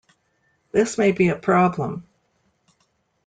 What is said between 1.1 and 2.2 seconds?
be a problem.